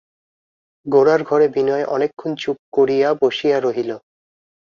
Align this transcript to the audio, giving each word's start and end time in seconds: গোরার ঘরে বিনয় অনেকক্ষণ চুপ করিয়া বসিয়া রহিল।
গোরার 0.85 1.21
ঘরে 1.23 1.47
বিনয় 1.47 1.85
অনেকক্ষণ 1.87 2.31
চুপ 2.35 2.57
করিয়া 2.73 3.09
বসিয়া 3.21 3.57
রহিল। 3.59 3.91